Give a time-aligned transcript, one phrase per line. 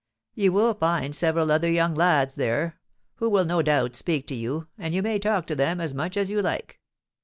[0.33, 2.79] You will find several other young lads there,
[3.17, 6.17] who will no doubt speak to you; and you may talk to them as much
[6.17, 6.79] as you like.